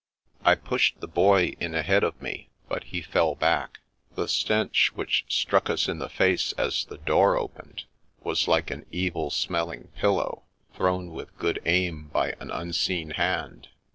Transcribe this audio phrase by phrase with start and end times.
[0.43, 3.81] I pushed the Boy in ahead of me, but he fell back.
[4.15, 7.83] The stench which struck us in the face as the door opened
[8.23, 10.41] was like an evil smelling pillow,
[10.75, 13.67] thrown with good aim by an unseen hand.